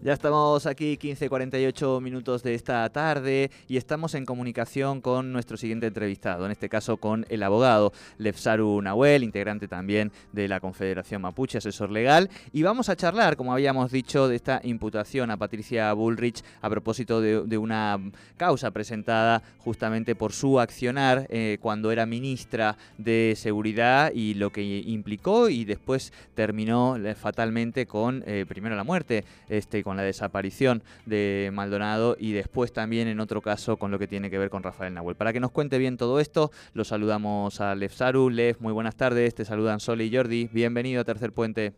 Ya 0.00 0.12
estamos 0.12 0.64
aquí 0.66 0.96
15.48 0.96 2.00
minutos 2.00 2.44
de 2.44 2.54
esta 2.54 2.88
tarde 2.88 3.50
y 3.66 3.78
estamos 3.78 4.14
en 4.14 4.26
comunicación 4.26 5.00
con 5.00 5.32
nuestro 5.32 5.56
siguiente 5.56 5.88
entrevistado, 5.88 6.46
en 6.46 6.52
este 6.52 6.68
caso 6.68 6.98
con 6.98 7.26
el 7.30 7.42
abogado 7.42 7.92
Lefsaru 8.16 8.80
Nahuel, 8.80 9.24
integrante 9.24 9.66
también 9.66 10.12
de 10.32 10.46
la 10.46 10.60
Confederación 10.60 11.22
Mapuche, 11.22 11.58
asesor 11.58 11.90
legal, 11.90 12.30
y 12.52 12.62
vamos 12.62 12.88
a 12.88 12.94
charlar, 12.94 13.36
como 13.36 13.52
habíamos 13.52 13.90
dicho, 13.90 14.28
de 14.28 14.36
esta 14.36 14.60
imputación 14.62 15.32
a 15.32 15.36
Patricia 15.36 15.92
Bullrich 15.94 16.44
a 16.62 16.70
propósito 16.70 17.20
de, 17.20 17.58
una 17.58 17.98
causa 18.36 18.70
presentada 18.70 19.42
justamente 19.58 20.14
por 20.14 20.32
su 20.32 20.60
accionar 20.60 21.26
eh, 21.28 21.58
cuando 21.60 21.90
era 21.90 22.06
ministra 22.06 22.76
de 22.98 23.34
Seguridad 23.36 24.12
y 24.14 24.34
lo 24.34 24.50
que 24.50 24.62
implicó 24.62 25.48
y 25.48 25.64
después 25.64 26.12
terminó 26.36 26.96
eh, 26.96 27.16
fatalmente 27.16 27.86
con 27.86 28.22
eh, 28.28 28.46
primero 28.48 28.76
la 28.76 28.84
muerte, 28.84 29.24
este, 29.48 29.82
con 29.88 29.97
la 29.98 30.04
desaparición 30.04 30.82
de 31.04 31.50
Maldonado 31.52 32.16
y 32.18 32.32
después 32.32 32.72
también 32.72 33.08
en 33.08 33.20
otro 33.20 33.42
caso 33.42 33.76
con 33.76 33.90
lo 33.90 33.98
que 33.98 34.06
tiene 34.06 34.30
que 34.30 34.38
ver 34.38 34.48
con 34.48 34.62
Rafael 34.62 34.94
Nahuel. 34.94 35.16
Para 35.16 35.34
que 35.34 35.40
nos 35.40 35.50
cuente 35.50 35.76
bien 35.76 35.98
todo 35.98 36.20
esto, 36.20 36.50
lo 36.72 36.84
saludamos 36.84 37.60
a 37.60 37.74
Lev 37.74 37.90
Saru. 37.90 38.30
Lev, 38.30 38.56
muy 38.60 38.72
buenas 38.72 38.96
tardes, 38.96 39.34
te 39.34 39.44
saludan 39.44 39.80
Sole 39.80 40.06
y 40.06 40.16
Jordi. 40.16 40.48
Bienvenido 40.52 41.02
a 41.02 41.04
Tercer 41.04 41.32
Puente. 41.32 41.74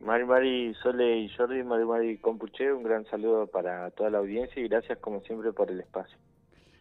Mari 0.00 0.24
Mari, 0.24 0.74
Sole 0.82 1.20
y 1.20 1.28
Jordi, 1.30 1.62
Mari 1.62 1.84
Mari 1.84 2.18
Compuche, 2.18 2.72
un 2.72 2.82
gran 2.82 3.06
saludo 3.06 3.46
para 3.46 3.90
toda 3.90 4.10
la 4.10 4.18
audiencia 4.18 4.62
y 4.62 4.68
gracias 4.68 4.98
como 4.98 5.20
siempre 5.22 5.52
por 5.52 5.70
el 5.70 5.80
espacio. 5.80 6.16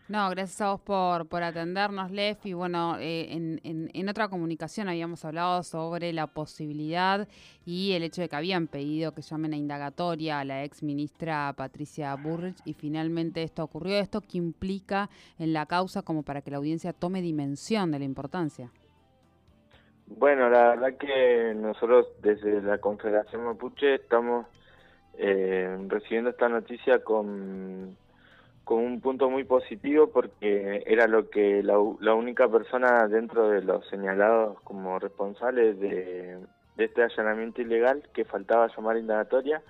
No, 0.08 0.30
gracias 0.30 0.62
a 0.62 0.72
vos 0.72 0.82
por, 0.82 1.28
por 1.28 1.42
atendernos, 1.42 2.12
Lef. 2.12 2.46
Y 2.46 2.54
bueno, 2.54 2.96
eh, 3.00 3.28
en, 3.32 3.60
en, 3.64 4.10
otra 4.10 4.28
comunicación 4.28 4.88
habíamos 4.88 5.26
hablado 5.26 5.64
sobre 5.64 6.14
la 6.14 6.28
posibilidad 6.28 7.28
y 7.66 7.94
el 7.94 8.04
hecho 8.04 8.22
de 8.22 8.30
que 8.30 8.36
habían 8.36 8.68
pedido 8.68 9.16
que 9.16 9.24
llamen 9.24 9.54
a 9.54 9.58
indagatoria 9.58 10.40
a 10.40 10.46
la 10.46 10.64
ex 10.64 10.84
ministra 10.84 11.52
Patricia 11.58 12.14
Burrich 12.14 12.58
y 12.66 12.74
finalmente 12.74 13.42
esto 13.42 13.64
ocurrió. 13.64 13.98
¿Esto 13.98 14.22
qué 14.22 14.38
implica 14.38 15.10
en 15.40 15.54
la 15.54 15.66
causa 15.66 16.04
como 16.04 16.22
para 16.22 16.42
que 16.42 16.52
la 16.52 16.58
audiencia 16.58 16.94
tome 16.94 17.24
dimensión 17.24 17.90
de 17.90 17.98
la 17.98 18.06
importancia? 18.06 18.70
Bueno, 20.06 20.52
la 20.52 20.76
verdad 20.76 20.98
que 21.00 21.56
nosotros 21.56 22.06
desde 22.22 22.62
la 22.62 22.78
Confederación 22.78 23.44
Mapuche 23.44 23.96
estamos 23.96 24.46
eh, 25.18 25.76
recibiendo 25.88 26.30
esta 26.30 26.48
noticia 26.48 27.04
con 27.04 27.98
con 28.66 28.80
un 28.80 29.00
punto 29.00 29.30
muy 29.30 29.44
positivo 29.44 30.08
porque 30.08 30.84
era 30.88 31.08
lo 31.08 31.30
que 31.30 31.62
la, 31.62 31.78
única 31.78 32.50
persona 32.50 33.08
dentro 33.08 33.48
de 33.48 33.62
los 33.62 33.88
señalados 33.88 34.60
como 34.64 34.98
responsables 34.98 35.80
de, 35.80 36.40
este 36.76 37.04
allanamiento 37.04 37.62
ilegal 37.62 38.04
que 38.14 38.26
faltaba 38.26 38.68
llamar 38.76 38.98
indagatoria. 38.98 39.62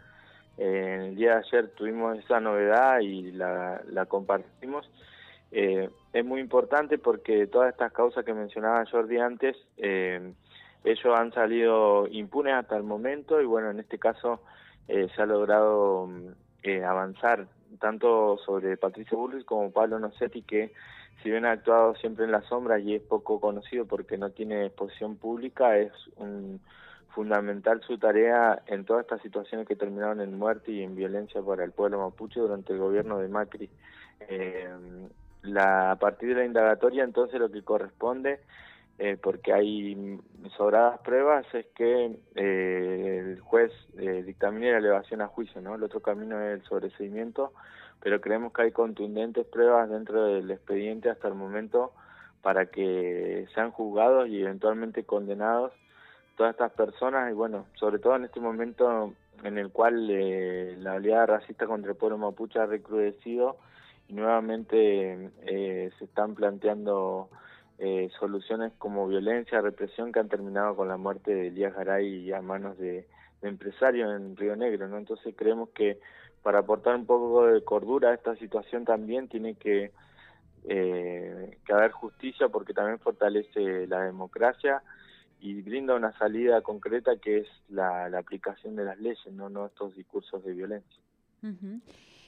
Eh, 0.58 1.08
el 1.10 1.16
día 1.18 1.32
de 1.32 1.40
ayer 1.40 1.68
tuvimos 1.76 2.18
esa 2.18 2.40
novedad 2.40 3.02
y 3.02 3.34
la, 3.34 4.06
compartimos. 4.08 4.90
Eh, 5.52 5.90
es 6.14 6.26
muy 6.26 6.40
importante 6.40 6.98
porque 6.98 7.48
todas 7.48 7.72
estas 7.72 7.92
causas 7.92 8.24
que 8.24 8.34
mencionaba 8.34 8.86
Jordi 8.90 9.18
antes, 9.18 9.58
eh, 9.78 10.32
ellos 10.86 11.20
han 11.20 11.34
salido 11.34 12.08
impunes 12.08 12.54
hasta 12.54 12.78
el 12.78 12.84
momento 12.84 13.42
y 13.42 13.46
bueno, 13.46 13.72
en 13.72 13.80
este 13.80 14.00
caso 14.00 14.42
se 14.88 15.22
ha 15.22 15.26
logrado 15.26 16.08
avanzar 16.86 17.48
tanto 17.78 18.38
sobre 18.46 18.78
Patricio 18.78 19.18
Bullrich 19.18 19.46
como 19.46 19.72
Pablo 19.72 20.00
Nocetti, 20.00 20.42
que 20.42 20.74
si 21.24 21.30
bien 21.30 21.46
ha 21.46 21.52
actuado 21.52 21.96
siempre 21.96 22.26
en 22.26 22.32
la 22.32 22.42
sombra 22.44 22.80
y 22.80 22.96
es 22.96 23.02
poco 23.02 23.40
conocido 23.40 23.86
porque 23.86 24.18
no 24.18 24.30
tiene 24.32 24.66
exposición 24.66 25.16
pública, 25.16 25.78
es 25.78 25.92
un, 26.18 26.60
fundamental 27.16 27.82
su 27.88 27.98
tarea 27.98 28.62
en 28.68 28.84
todas 28.84 29.04
estas 29.04 29.22
situaciones 29.22 29.66
que 29.68 29.78
terminaron 29.78 30.20
en 30.20 30.38
muerte 30.38 30.74
y 30.74 30.84
en 30.84 30.96
violencia 30.96 31.42
para 31.42 31.64
el 31.64 31.72
pueblo 31.72 32.00
mapuche 32.00 32.42
durante 32.42 32.74
el 32.74 32.80
gobierno 32.80 33.20
de 33.20 33.30
Macri. 33.30 33.70
Eh, 34.28 34.70
la, 35.44 35.92
a 35.92 35.96
partir 35.96 36.30
de 36.30 36.36
la 36.36 36.46
indagatoria, 36.46 37.04
entonces 37.04 37.40
lo 37.40 37.50
que 37.50 37.64
corresponde 37.64 38.40
eh, 38.98 39.18
porque 39.22 39.52
hay 39.52 40.20
sobradas 40.56 41.00
pruebas, 41.02 41.46
es 41.54 41.66
que 41.76 42.18
eh, 42.36 43.24
el 43.26 43.40
juez 43.42 43.72
eh, 43.98 44.24
dictamine 44.26 44.72
la 44.72 44.78
elevación 44.78 45.22
a 45.22 45.28
juicio, 45.28 45.60
¿no? 45.62 45.76
El 45.76 45.84
otro 45.84 46.00
camino 46.02 46.40
es 46.40 46.62
el 46.62 46.64
sobreseimiento, 46.66 47.52
pero 48.00 48.22
creemos 48.22 48.54
que 48.54 48.62
hay 48.62 48.72
contundentes 48.72 49.46
pruebas 49.48 49.90
dentro 49.90 50.24
del 50.24 50.50
expediente 50.50 51.10
hasta 51.10 51.28
el 51.28 51.34
momento 51.34 51.92
para 52.42 52.68
que 52.68 53.48
sean 53.54 53.72
juzgados 53.72 54.30
y 54.30 54.42
eventualmente 54.42 55.04
condenados 55.04 55.74
todas 56.38 56.52
estas 56.52 56.72
personas 56.72 57.30
y 57.32 57.34
bueno, 57.34 57.66
sobre 57.76 58.00
todo 58.00 58.16
en 58.16 58.26
este 58.26 58.40
momento 58.40 59.14
en 59.44 59.58
el 59.58 59.72
cual 59.72 60.10
eh, 60.10 60.76
la 60.80 60.94
oleada 60.94 61.26
racista 61.26 61.68
contra 61.68 61.92
el 61.92 61.98
pueblo 61.98 62.18
mapuche 62.18 62.60
ha 62.60 62.66
recrudecido 62.66 63.58
y 64.08 64.14
nuevamente 64.14 65.32
se 65.46 66.06
están 66.06 66.36
planteando 66.36 67.30
eh, 67.78 68.10
soluciones 68.20 68.72
como 68.78 69.08
violencia, 69.08 69.62
represión 69.62 70.12
que 70.12 70.20
han 70.20 70.30
terminado 70.30 70.76
con 70.76 70.88
la 70.88 70.98
muerte 70.98 71.34
de 71.34 71.48
Elías 71.48 71.76
Garay 71.76 72.32
a 72.32 72.42
manos 72.42 72.78
de, 72.78 73.08
empresarios 73.42 74.16
en 74.16 74.36
Río 74.36 74.56
Negro, 74.56 74.88
¿no? 74.88 74.98
Entonces 74.98 75.36
creemos 75.38 75.70
que 75.70 76.00
para 76.42 76.60
aportar 76.60 76.96
un 76.96 77.06
poco 77.06 77.46
de 77.48 77.64
cordura 77.64 78.10
a 78.10 78.14
esta 78.14 78.36
situación 78.38 78.86
también 78.86 79.28
tiene 79.28 79.56
que, 79.56 79.92
eh, 80.64 81.58
que 81.66 81.74
haber 81.74 81.92
justicia 81.92 82.50
porque 82.50 82.74
también 82.74 83.00
fortalece 83.00 83.88
la 83.88 84.02
democracia 84.02 84.82
y 85.40 85.62
brinda 85.62 85.96
una 85.96 86.18
salida 86.18 86.62
concreta 86.62 87.18
que 87.18 87.40
es 87.40 87.48
la, 87.70 88.06
aplicación 88.18 88.76
de 88.76 88.86
las 88.86 89.00
leyes, 89.00 89.20
no, 89.32 89.50
no 89.50 89.68
estos 89.68 89.96
discursos 89.96 90.44
de 90.44 90.54
violencia. 90.54 91.02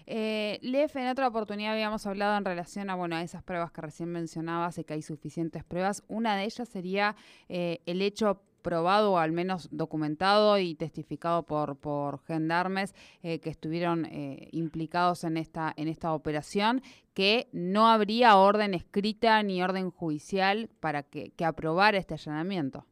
Eh, 0.09 0.57
Lef, 0.61 0.95
en 0.95 1.07
otra 1.07 1.27
oportunidad 1.27 1.73
habíamos 1.73 2.07
hablado 2.07 2.37
en 2.37 2.45
relación 2.45 2.89
a, 2.89 2.95
bueno, 2.95 3.17
a 3.17 3.21
esas 3.21 3.43
pruebas 3.43 3.71
que 3.71 3.81
recién 3.81 4.09
mencionabas, 4.09 4.77
y 4.77 4.85
que 4.85 4.93
hay 4.93 5.01
suficientes 5.01 5.65
pruebas. 5.65 6.03
Una 6.07 6.37
de 6.37 6.45
ellas 6.45 6.69
sería 6.69 7.15
eh, 7.49 7.81
el 7.85 8.01
hecho 8.01 8.41
probado 8.61 9.13
o 9.13 9.17
al 9.17 9.31
menos 9.31 9.69
documentado 9.71 10.57
y 10.57 10.75
testificado 10.75 11.43
por, 11.43 11.77
por 11.77 12.23
gendarmes 12.25 12.95
eh, 13.21 13.39
que 13.39 13.49
estuvieron 13.49 14.05
eh, 14.05 14.49
implicados 14.51 15.23
en 15.23 15.37
esta, 15.37 15.73
en 15.77 15.87
esta 15.87 16.13
operación, 16.13 16.81
que 17.13 17.47
no 17.51 17.87
habría 17.87 18.37
orden 18.37 18.73
escrita 18.73 19.41
ni 19.43 19.61
orden 19.61 19.91
judicial 19.91 20.69
para 20.79 21.03
que, 21.03 21.31
que 21.31 21.45
aprobara 21.45 21.97
este 21.97 22.13
allanamiento. 22.15 22.85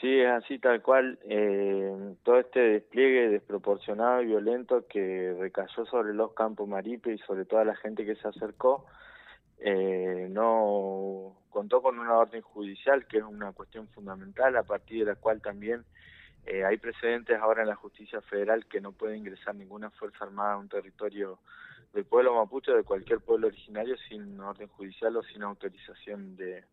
Sí, 0.00 0.20
es 0.20 0.30
así 0.30 0.58
tal 0.58 0.80
cual. 0.80 1.18
Eh, 1.24 2.14
todo 2.22 2.38
este 2.38 2.60
despliegue 2.60 3.28
desproporcionado 3.28 4.22
y 4.22 4.26
violento 4.26 4.86
que 4.88 5.36
recayó 5.38 5.84
sobre 5.84 6.14
los 6.14 6.32
campos 6.32 6.66
Maripe 6.66 7.12
y 7.12 7.18
sobre 7.18 7.44
toda 7.44 7.64
la 7.64 7.76
gente 7.76 8.06
que 8.06 8.16
se 8.16 8.28
acercó, 8.28 8.86
eh, 9.58 10.28
no 10.30 11.36
contó 11.50 11.82
con 11.82 11.98
una 11.98 12.16
orden 12.16 12.40
judicial, 12.40 13.06
que 13.06 13.18
es 13.18 13.24
una 13.24 13.52
cuestión 13.52 13.88
fundamental, 13.88 14.56
a 14.56 14.62
partir 14.62 15.00
de 15.00 15.12
la 15.12 15.16
cual 15.16 15.42
también 15.42 15.84
eh, 16.46 16.64
hay 16.64 16.78
precedentes 16.78 17.38
ahora 17.38 17.62
en 17.62 17.68
la 17.68 17.76
justicia 17.76 18.22
federal 18.22 18.64
que 18.66 18.80
no 18.80 18.92
puede 18.92 19.18
ingresar 19.18 19.54
ninguna 19.54 19.90
fuerza 19.90 20.24
armada 20.24 20.54
a 20.54 20.58
un 20.58 20.70
territorio 20.70 21.40
del 21.92 22.06
pueblo 22.06 22.34
mapuche 22.36 22.72
o 22.72 22.76
de 22.76 22.84
cualquier 22.84 23.20
pueblo 23.20 23.48
originario 23.48 23.96
sin 24.08 24.40
orden 24.40 24.68
judicial 24.68 25.16
o 25.16 25.22
sin 25.24 25.42
autorización 25.42 26.36
de 26.36 26.64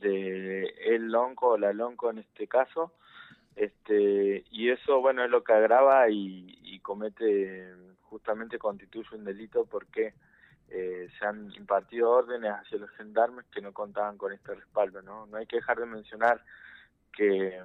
de 0.00 0.64
el 0.86 1.10
lonco 1.10 1.50
o 1.50 1.58
la 1.58 1.72
lonco 1.72 2.10
en 2.10 2.18
este 2.18 2.46
caso 2.46 2.92
este 3.56 4.44
y 4.50 4.70
eso 4.70 5.00
bueno 5.00 5.24
es 5.24 5.30
lo 5.30 5.44
que 5.44 5.52
agrava 5.52 6.08
y, 6.08 6.58
y 6.62 6.80
comete 6.80 7.72
justamente 8.02 8.58
constituye 8.58 9.16
un 9.16 9.24
delito 9.24 9.64
porque 9.66 10.14
eh, 10.70 11.08
se 11.18 11.26
han 11.26 11.52
impartido 11.54 12.10
órdenes 12.10 12.52
hacia 12.52 12.78
los 12.78 12.90
gendarmes 12.92 13.44
que 13.52 13.60
no 13.60 13.72
contaban 13.72 14.18
con 14.18 14.32
este 14.32 14.54
respaldo 14.54 15.02
no 15.02 15.26
no 15.26 15.36
hay 15.36 15.46
que 15.46 15.56
dejar 15.56 15.78
de 15.78 15.86
mencionar 15.86 16.42
que 17.12 17.60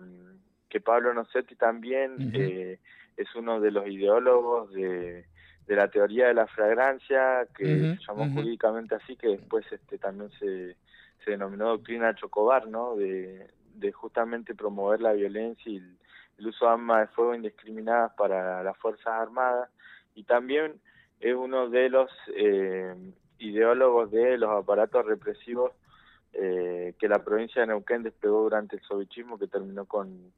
que 0.70 0.82
Pablo 0.82 1.14
Nocetti 1.14 1.56
también 1.56 2.32
eh, 2.36 2.80
es 3.18 3.36
uno 3.36 3.60
de 3.60 3.72
los 3.72 3.88
ideólogos 3.88 4.72
de, 4.72 5.26
de 5.66 5.76
la 5.76 5.88
teoría 5.88 6.28
de 6.28 6.36
la 6.36 6.46
fragrancia 6.46 7.48
que 7.58 7.66
se 7.66 8.00
llamó 8.08 8.32
jurídicamente 8.32 8.94
así 8.94 9.16
que 9.16 9.30
después 9.30 9.66
este 9.72 9.98
también 9.98 10.30
se 10.40 10.76
se 11.24 11.32
denominó 11.32 11.70
doctrina 11.70 12.16
Chocobar, 12.16 12.68
¿no? 12.68 12.96
De, 12.96 13.48
justamente 13.94 14.56
promover 14.56 15.02
la 15.02 15.14
violencia 15.14 15.72
y 15.72 15.78
el, 15.78 16.48
uso 16.48 16.66
de 16.66 16.72
armas 16.72 17.02
de 17.02 17.16
fuego 17.16 17.34
indiscriminadas 17.34 18.14
para 18.14 18.62
las 18.64 18.78
Fuerzas 18.78 19.08
Armadas. 19.08 19.70
Y 20.16 20.24
también 20.24 20.80
es 21.20 21.36
uno 21.36 21.70
de 21.70 21.90
los 21.90 22.12
eh, 22.36 22.94
ideólogos 23.40 24.12
de 24.12 24.38
los 24.38 24.50
aparatos 24.50 25.06
represivos 25.06 25.72
eh, 26.34 26.94
que 27.00 27.08
la 27.08 27.24
provincia 27.24 27.62
de 27.62 27.68
Neuquén 27.68 28.04
desplegó 28.04 28.44
durante 28.44 28.76
el 28.76 28.82
sovichismo 28.84 29.40
que 29.40 29.48
terminó 29.48 29.86
con, 29.86 30.32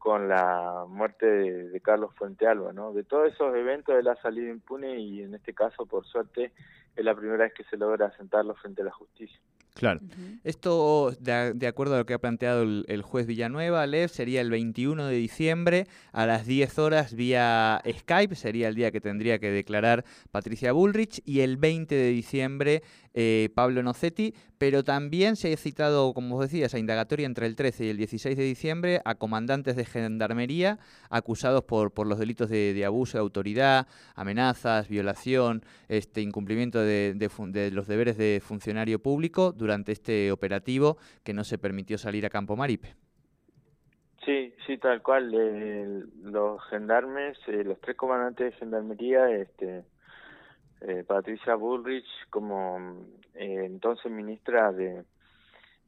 con 0.00 0.28
la 0.28 0.86
muerte 0.88 1.26
de, 1.26 1.80
Carlos 1.80 2.14
Fuente 2.14 2.46
Alba, 2.46 2.72
¿no? 2.72 2.92
De 2.92 3.04
todos 3.04 3.32
esos 3.32 3.54
eventos 3.54 3.94
él 3.94 4.08
ha 4.08 4.16
salido 4.16 4.48
impune 4.48 4.98
y 4.98 5.22
en 5.22 5.34
este 5.34 5.54
caso, 5.54 5.86
por 5.86 6.06
suerte, 6.06 6.52
es 6.96 7.04
la 7.04 7.14
primera 7.14 7.44
vez 7.44 7.54
que 7.54 7.64
se 7.64 7.76
logra 7.76 8.10
sentarlo 8.16 8.54
frente 8.54 8.82
a 8.82 8.86
la 8.86 8.92
justicia. 8.92 9.38
Claro. 9.74 10.00
Esto, 10.44 11.16
de, 11.20 11.66
acuerdo 11.66 11.94
a 11.94 11.98
lo 11.98 12.06
que 12.06 12.14
ha 12.14 12.18
planteado 12.18 12.62
el, 12.62 13.02
juez 13.02 13.26
Villanueva, 13.26 13.86
Lev, 13.86 14.08
sería 14.08 14.40
el 14.40 14.50
21 14.50 15.06
de 15.06 15.16
diciembre 15.16 15.86
a 16.12 16.26
las 16.26 16.46
10 16.46 16.78
horas 16.78 17.14
vía 17.14 17.80
Skype, 17.88 18.34
sería 18.34 18.68
el 18.68 18.74
día 18.74 18.90
que 18.90 19.00
tendría 19.00 19.38
que 19.38 19.50
declarar 19.50 20.04
Patricia 20.30 20.72
Bullrich, 20.72 21.22
y 21.24 21.40
el 21.40 21.56
20 21.56 21.94
de 21.94 22.10
diciembre 22.10 22.82
eh, 23.14 23.50
Pablo 23.54 23.82
Nocetti, 23.82 24.34
pero 24.56 24.84
también 24.84 25.36
se 25.36 25.52
ha 25.52 25.56
citado, 25.56 26.12
como 26.14 26.36
vos 26.36 26.50
decías, 26.50 26.74
a 26.74 26.78
indagatoria 26.78 27.26
entre 27.26 27.46
el 27.46 27.56
13 27.56 27.86
y 27.86 27.88
el 27.88 27.96
16 27.96 28.36
de 28.36 28.44
diciembre 28.44 29.00
a 29.04 29.14
comandantes 29.14 29.74
de 29.74 29.84
gendarmería 29.84 30.78
acusados 31.08 31.64
por, 31.64 31.92
por 31.92 32.06
los 32.06 32.18
delitos 32.18 32.50
de, 32.50 32.84
abuso 32.84 33.18
de 33.18 33.22
autoridad, 33.22 33.88
amenazas, 34.14 34.88
violación, 34.88 35.64
este 35.88 36.20
incumplimiento 36.20 36.78
de, 36.78 37.14
de 37.14 37.70
los 37.70 37.88
deberes 37.88 38.16
de 38.16 38.40
funcionario 38.44 39.00
público 39.00 39.52
durante 39.60 39.92
este 39.92 40.32
operativo 40.32 40.96
que 41.22 41.32
no 41.32 41.44
se 41.44 41.58
permitió 41.58 41.98
salir 41.98 42.26
a 42.26 42.30
Campo 42.30 42.56
Maripe. 42.56 42.96
Sí, 44.24 44.54
sí, 44.66 44.78
tal 44.78 45.02
cual. 45.02 45.32
Eh, 45.34 46.04
los 46.22 46.62
gendarmes, 46.68 47.38
eh, 47.46 47.64
los 47.64 47.80
tres 47.80 47.96
comandantes 47.96 48.52
de 48.52 48.58
gendarmería, 48.58 49.30
este, 49.30 49.84
eh, 50.82 51.04
Patricia 51.06 51.54
Bullrich 51.54 52.06
como 52.28 53.06
entonces 53.34 54.10
ministra 54.10 54.72
de, 54.72 55.04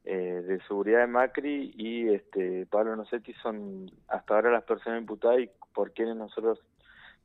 de 0.04 0.60
Seguridad 0.66 1.00
de 1.00 1.06
Macri 1.06 1.72
y 1.76 2.08
este 2.08 2.66
Pablo 2.66 2.96
Nocetti 2.96 3.32
son 3.34 3.90
hasta 4.08 4.34
ahora 4.34 4.50
las 4.50 4.64
personas 4.64 5.00
imputadas 5.00 5.40
y 5.40 5.50
por 5.74 5.92
quienes 5.92 6.16
nosotros 6.16 6.60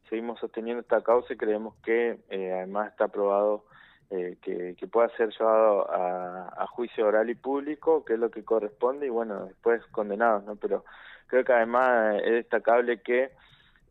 seguimos 0.10 0.40
sosteniendo 0.40 0.82
esta 0.82 1.02
causa 1.02 1.34
y 1.34 1.38
creemos 1.38 1.76
que 1.84 2.20
además 2.30 2.92
está 2.92 3.06
aprobado 3.06 3.66
eh, 4.10 4.38
que, 4.42 4.88
pueda 4.88 5.10
ser 5.18 5.30
llevado 5.38 5.86
a, 5.92 6.66
juicio 6.68 7.08
oral 7.08 7.30
y 7.30 7.36
público, 7.36 8.06
que 8.06 8.14
es 8.14 8.20
lo 8.20 8.32
que 8.32 8.46
corresponde, 8.46 9.08
y 9.08 9.10
bueno, 9.10 9.46
después 9.46 9.84
condenados, 9.88 10.44
¿no? 10.46 10.56
Pero 10.56 10.86
creo 11.28 11.44
que 11.44 11.54
además 11.54 12.22
es 12.24 12.32
destacable 12.32 13.02
que 13.02 13.32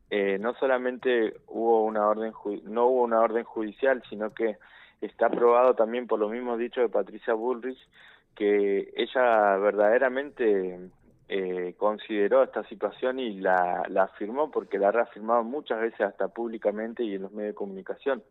eh, 0.08 0.38
no 0.38 0.54
solamente 0.54 1.34
hubo 1.48 1.84
una 1.84 2.06
orden 2.06 2.32
no 2.64 2.86
hubo 2.86 3.02
una 3.02 3.20
orden 3.20 3.44
judicial, 3.44 4.02
sino 4.08 4.32
que 4.32 4.56
está 5.00 5.26
aprobado 5.26 5.74
también 5.74 6.06
por 6.06 6.18
lo 6.18 6.28
mismo 6.28 6.56
dicho 6.56 6.80
de 6.80 6.88
Patricia 6.88 7.34
Bullrich, 7.34 7.78
que 8.34 8.92
ella 8.96 9.56
verdaderamente 9.56 10.78
eh, 11.28 11.74
consideró 11.76 12.42
esta 12.44 12.62
situación 12.68 13.18
y 13.18 13.40
la, 13.40 13.84
la 13.88 14.04
afirmó 14.04 14.50
porque 14.50 14.78
la 14.78 14.88
ha 14.88 14.92
reafirmado 14.92 15.42
muchas 15.42 15.80
veces 15.80 16.00
hasta 16.02 16.28
públicamente 16.28 17.02
y 17.02 17.16
en 17.16 17.22
los 17.22 17.32
medios 17.32 17.52
de 17.52 17.56
comunicación. 17.56 18.22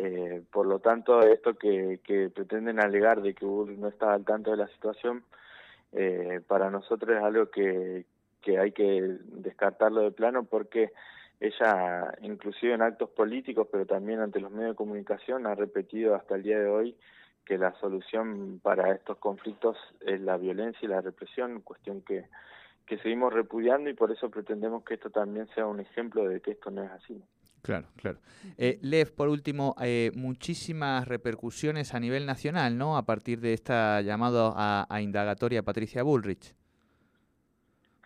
Eh, 0.00 0.42
por 0.52 0.66
lo 0.66 0.78
tanto, 0.78 1.22
esto 1.22 1.54
que, 1.54 1.98
pretenden 2.32 2.78
alegar 2.78 3.20
de 3.20 3.34
que 3.34 3.44
Bullrich 3.44 3.78
no 3.78 3.88
está 3.88 4.14
al 4.14 4.24
tanto 4.24 4.52
de 4.52 4.56
la 4.56 4.68
situación, 4.68 5.24
eh, 5.92 6.40
para 6.46 6.70
nosotros 6.70 7.16
es 7.16 7.22
algo 7.22 7.50
que, 7.50 8.06
que 8.40 8.58
hay 8.58 8.70
que 8.70 9.18
descartarlo 9.24 10.02
de 10.02 10.12
plano 10.12 10.44
porque 10.44 10.92
ella, 11.40 12.14
inclusive 12.22 12.74
en 12.74 12.82
actos 12.82 13.10
políticos, 13.10 13.66
pero 13.72 13.86
también 13.86 14.20
ante 14.20 14.40
los 14.40 14.52
medios 14.52 14.70
de 14.70 14.76
comunicación, 14.76 15.46
ha 15.46 15.56
repetido 15.56 16.14
hasta 16.14 16.36
el 16.36 16.44
día 16.44 16.60
de 16.60 16.68
hoy 16.68 16.96
que 17.44 17.58
la 17.58 17.74
solución 17.80 18.60
para 18.62 18.92
estos 18.92 19.18
conflictos 19.18 19.76
es 20.00 20.20
la 20.20 20.36
violencia 20.36 20.80
y 20.82 20.88
la 20.88 21.00
represión, 21.00 21.60
cuestión 21.62 22.02
que, 22.02 22.26
que 22.86 22.98
seguimos 22.98 23.32
repudiando 23.32 23.90
y 23.90 23.94
por 23.94 24.12
eso 24.12 24.30
pretendemos 24.30 24.84
que 24.84 24.94
esto 24.94 25.10
también 25.10 25.48
sea 25.54 25.66
un 25.66 25.80
ejemplo 25.80 26.28
de 26.28 26.40
que 26.40 26.52
esto 26.52 26.70
no 26.70 26.84
es 26.84 26.90
así. 26.90 27.20
Claro, 27.62 27.88
claro. 27.96 28.18
Eh, 28.56 28.78
Lev, 28.82 29.14
por 29.14 29.28
último, 29.28 29.74
eh, 29.80 30.10
muchísimas 30.14 31.06
repercusiones 31.06 31.94
a 31.94 32.00
nivel 32.00 32.26
nacional, 32.26 32.78
¿no? 32.78 32.96
A 32.96 33.04
partir 33.04 33.40
de 33.40 33.52
esta 33.52 34.00
llamada 34.00 34.52
a, 34.88 35.00
indagatoria 35.00 35.62
Patricia 35.62 36.02
Bullrich. 36.02 36.54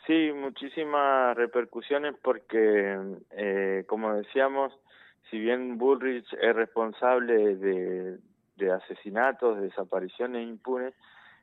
Sí, 0.07 0.33
muchísimas 0.35 1.37
repercusiones 1.37 2.15
porque, 2.23 2.99
eh, 3.31 3.85
como 3.87 4.15
decíamos, 4.15 4.73
si 5.31 5.39
bien 5.39 5.79
Bullrich 5.79 6.27
es 6.41 6.57
responsable 6.57 7.57
de, 7.57 8.19
de 8.57 8.73
asesinatos, 8.73 9.59
de 9.59 9.69
desapariciones 9.69 10.49
impunes, 10.49 10.95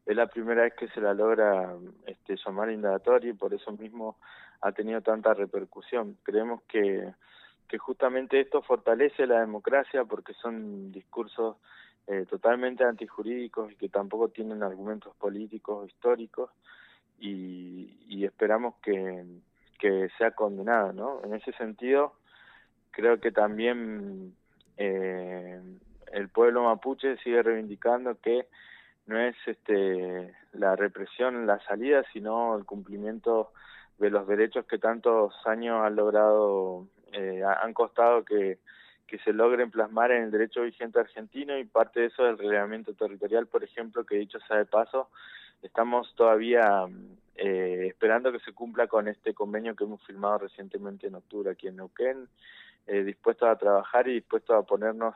es 0.05 0.15
la 0.15 0.27
primera 0.27 0.63
vez 0.63 0.73
que 0.73 0.87
se 0.89 1.01
la 1.01 1.13
logra 1.13 1.73
este, 2.05 2.35
llamar 2.43 2.71
indagatoria 2.71 3.29
y 3.29 3.33
por 3.33 3.53
eso 3.53 3.71
mismo 3.73 4.17
ha 4.61 4.71
tenido 4.71 5.01
tanta 5.01 5.33
repercusión. 5.33 6.17
Creemos 6.23 6.61
que 6.63 7.13
que 7.69 7.77
justamente 7.77 8.41
esto 8.41 8.61
fortalece 8.63 9.27
la 9.27 9.39
democracia 9.39 10.03
porque 10.03 10.33
son 10.33 10.91
discursos 10.91 11.57
eh, 12.07 12.25
totalmente 12.27 12.83
antijurídicos 12.83 13.71
y 13.71 13.75
que 13.75 13.87
tampoco 13.87 14.29
tienen 14.29 14.63
argumentos 14.63 15.15
políticos 15.15 15.83
o 15.83 15.85
históricos 15.85 16.49
y, 17.19 17.95
y 18.07 18.25
esperamos 18.25 18.75
que, 18.81 19.23
que 19.77 20.09
sea 20.17 20.31
condenado, 20.31 20.91
¿no? 20.93 21.21
En 21.23 21.35
ese 21.35 21.51
sentido, 21.53 22.15
creo 22.89 23.19
que 23.19 23.31
también 23.31 24.35
eh, 24.77 25.61
el 26.11 26.29
pueblo 26.29 26.63
mapuche 26.63 27.17
sigue 27.17 27.43
reivindicando 27.43 28.19
que 28.19 28.47
no 29.05 29.19
es 29.19 29.35
este 29.45 30.33
la 30.53 30.75
represión 30.75 31.45
la 31.45 31.59
salida, 31.65 32.03
sino 32.11 32.57
el 32.57 32.65
cumplimiento 32.65 33.51
de 33.99 34.09
los 34.09 34.27
derechos 34.27 34.65
que 34.65 34.79
tantos 34.79 35.35
años 35.45 35.85
han 35.85 35.95
logrado 35.95 36.87
eh, 37.13 37.43
han 37.43 37.73
costado 37.73 38.23
que, 38.23 38.59
que 39.07 39.17
se 39.19 39.33
logren 39.33 39.71
plasmar 39.71 40.11
en 40.11 40.23
el 40.23 40.31
derecho 40.31 40.61
vigente 40.61 40.99
argentino 40.99 41.57
y 41.57 41.65
parte 41.65 42.01
de 42.01 42.05
eso 42.07 42.23
del 42.23 42.37
reglamento 42.37 42.93
territorial, 42.93 43.47
por 43.47 43.63
ejemplo, 43.63 44.05
que 44.05 44.17
dicho 44.17 44.39
sea 44.47 44.57
de 44.57 44.65
paso, 44.65 45.09
estamos 45.63 46.13
todavía 46.15 46.87
eh, 47.35 47.87
esperando 47.87 48.31
que 48.31 48.39
se 48.39 48.53
cumpla 48.53 48.87
con 48.87 49.07
este 49.07 49.33
convenio 49.33 49.75
que 49.75 49.85
hemos 49.85 50.05
firmado 50.05 50.39
recientemente 50.39 51.07
en 51.07 51.15
octubre 51.15 51.51
aquí 51.51 51.67
en 51.67 51.77
Neuquén, 51.77 52.27
eh, 52.85 53.03
dispuestos 53.03 53.49
a 53.49 53.55
trabajar 53.55 54.07
y 54.07 54.15
dispuestos 54.15 54.55
a 54.55 54.63
ponernos 54.63 55.15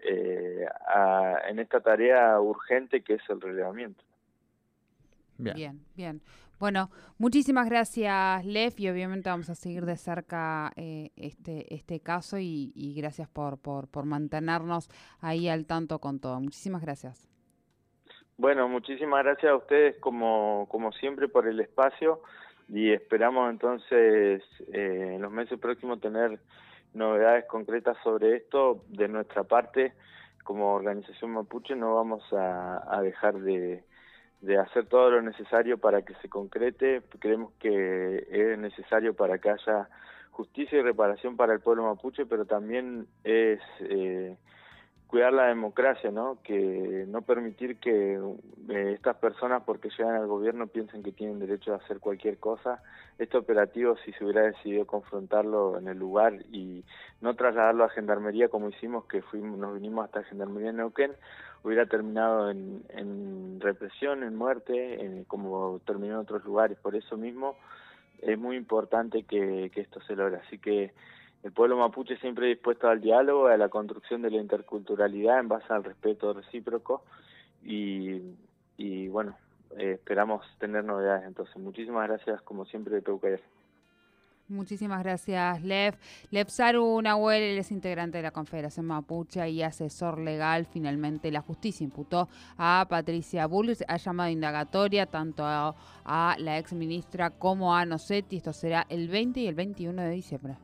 eh, 0.00 0.66
a, 0.86 1.40
en 1.48 1.58
esta 1.58 1.80
tarea 1.80 2.40
urgente 2.40 3.02
que 3.02 3.14
es 3.14 3.22
el 3.28 3.40
relevamiento. 3.40 4.02
bien. 5.38 5.80
bien. 5.94 6.20
Bueno, 6.58 6.90
muchísimas 7.18 7.68
gracias, 7.68 8.42
Lev, 8.46 8.72
y 8.78 8.88
obviamente 8.88 9.28
vamos 9.28 9.50
a 9.50 9.54
seguir 9.54 9.84
de 9.84 9.96
cerca 9.96 10.72
eh, 10.76 11.10
este, 11.14 11.74
este 11.74 12.00
caso 12.00 12.38
y, 12.38 12.94
gracias 12.96 13.28
por, 13.28 13.58
por, 13.58 13.88
por 13.88 14.06
mantenernos 14.06 14.88
ahí 15.20 15.50
al 15.50 15.66
tanto 15.66 15.98
con 15.98 16.18
todo. 16.18 16.40
Muchísimas 16.40 16.80
gracias. 16.80 17.28
Bueno, 18.38 18.68
muchísimas 18.68 19.22
gracias 19.22 19.52
a 19.52 19.56
ustedes 19.56 19.98
como, 19.98 20.66
como 20.70 20.92
siempre 20.92 21.28
por 21.28 21.46
el 21.46 21.60
espacio 21.60 22.22
y 22.70 22.90
esperamos 22.90 23.50
entonces 23.50 24.42
eh, 24.72 25.12
en 25.14 25.20
los 25.20 25.30
meses 25.30 25.58
próximos 25.58 26.00
tener 26.00 26.40
novedades 26.94 27.44
concretas 27.44 27.98
sobre 28.02 28.36
esto. 28.36 28.82
De 28.88 29.08
nuestra 29.08 29.44
parte, 29.44 29.92
como 30.42 30.72
organización 30.72 31.32
mapuche, 31.32 31.76
no 31.76 31.96
vamos 31.96 32.22
a 32.32 33.00
dejar 33.02 33.34
de 33.40 33.84
de 34.46 34.58
hacer 34.58 34.86
todo 34.86 35.10
lo 35.10 35.22
necesario 35.22 35.76
para 35.78 36.02
que 36.02 36.14
se 36.22 36.28
concrete. 36.28 37.02
Creemos 37.18 37.52
que 37.58 38.26
es 38.30 38.58
necesario 38.58 39.14
para 39.14 39.38
que 39.38 39.50
haya 39.50 39.88
justicia 40.30 40.78
y 40.78 40.82
reparación 40.82 41.36
para 41.36 41.52
el 41.52 41.60
pueblo 41.60 41.84
mapuche, 41.84 42.26
pero 42.26 42.44
también 42.44 43.06
es 43.24 43.60
eh, 43.80 44.36
cuidar 45.06 45.32
la 45.32 45.46
democracia, 45.46 46.10
¿no? 46.10 46.38
Que 46.42 47.04
no 47.08 47.22
permitir 47.22 47.78
que 47.78 48.20
eh, 48.68 48.92
estas 48.94 49.16
personas, 49.16 49.62
porque 49.64 49.88
llegan 49.90 50.16
al 50.16 50.26
gobierno, 50.26 50.66
piensen 50.66 51.02
que 51.02 51.12
tienen 51.12 51.38
derecho 51.38 51.72
a 51.72 51.76
hacer 51.76 52.00
cualquier 52.00 52.38
cosa. 52.38 52.82
Este 53.18 53.36
operativo, 53.36 53.96
si 54.04 54.12
se 54.12 54.24
hubiera 54.24 54.42
decidido 54.42 54.86
confrontarlo 54.86 55.78
en 55.78 55.88
el 55.88 55.98
lugar 55.98 56.34
y 56.52 56.84
no 57.20 57.34
trasladarlo 57.34 57.84
a 57.84 57.90
Gendarmería 57.90 58.48
como 58.48 58.68
hicimos, 58.68 59.04
que 59.06 59.22
fuimos, 59.22 59.58
nos 59.58 59.74
vinimos 59.74 60.04
hasta 60.04 60.24
Gendarmería 60.24 60.70
en 60.70 60.78
Neuquén, 60.78 61.12
hubiera 61.62 61.86
terminado 61.86 62.50
en, 62.50 62.82
en 62.90 63.60
represión, 63.60 64.24
en 64.24 64.34
muerte, 64.34 65.24
como 65.28 65.80
terminó 65.86 66.14
en 66.14 66.20
otros 66.20 66.44
lugares. 66.44 66.78
Por 66.78 66.96
eso 66.96 67.16
mismo 67.16 67.56
es 68.20 68.38
muy 68.38 68.56
importante 68.56 69.22
que 69.22 69.70
esto 69.74 70.00
se 70.00 70.16
logre. 70.16 70.38
Así 70.44 70.58
que 70.58 70.92
el 71.42 71.52
pueblo 71.52 71.76
mapuche 71.76 72.16
siempre 72.18 72.48
dispuesto 72.48 72.88
al 72.88 73.00
diálogo, 73.00 73.46
a 73.46 73.56
la 73.56 73.68
construcción 73.68 74.22
de 74.22 74.30
la 74.30 74.40
interculturalidad 74.40 75.38
en 75.38 75.48
base 75.48 75.72
al 75.72 75.84
respeto 75.84 76.32
recíproco 76.32 77.04
y, 77.62 78.20
y 78.76 79.08
bueno, 79.08 79.36
eh, 79.78 79.92
esperamos 79.92 80.44
tener 80.58 80.84
novedades 80.84 81.24
entonces. 81.24 81.56
Muchísimas 81.56 82.08
gracias 82.08 82.42
como 82.42 82.64
siempre 82.64 82.94
de 82.94 83.02
Peucayas. 83.02 83.40
Muchísimas 84.48 85.02
gracias, 85.02 85.60
Lev. 85.64 85.96
Lev 86.30 86.48
Saru 86.48 87.02
Nahuel, 87.02 87.42
él 87.42 87.58
es 87.58 87.72
integrante 87.72 88.18
de 88.18 88.22
la 88.22 88.30
Confederación 88.30 88.86
Mapuche 88.86 89.48
y 89.50 89.62
asesor 89.62 90.20
legal. 90.20 90.66
Finalmente, 90.66 91.32
la 91.32 91.40
justicia 91.40 91.82
imputó 91.82 92.28
a 92.56 92.86
Patricia 92.88 93.46
Bullrich, 93.46 93.82
ha 93.88 93.96
llamado 93.96 94.30
indagatoria 94.30 95.06
tanto 95.06 95.44
a, 95.44 95.74
a 96.04 96.36
la 96.38 96.58
ex 96.58 96.72
ministra 96.74 97.30
como 97.30 97.74
a 97.74 97.84
Nocetti. 97.84 98.36
Esto 98.36 98.52
será 98.52 98.86
el 98.88 99.08
20 99.08 99.40
y 99.40 99.46
el 99.48 99.56
21 99.56 100.02
de 100.02 100.10
diciembre. 100.10 100.56